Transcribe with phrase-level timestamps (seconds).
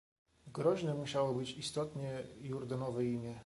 [0.47, 3.35] "Groźne musiało być istotnie Jurandowe imię."